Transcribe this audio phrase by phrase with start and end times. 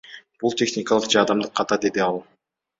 [0.43, 2.21] Бул техникалык же адамдык ката,— деди ал.